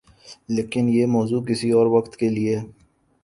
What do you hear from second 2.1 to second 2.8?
کے لئے۔